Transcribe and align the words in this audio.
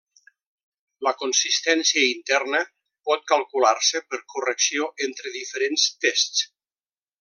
La 1.07 1.11
consistència 1.19 2.07
interna 2.13 2.63
pot 3.11 3.29
calcular-se 3.35 4.05
per 4.13 4.23
correlació 4.35 4.91
entre 5.09 5.39
diferents 5.41 5.91
tests. 6.07 6.47